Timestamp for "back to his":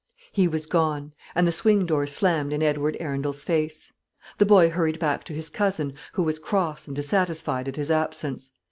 4.97-5.51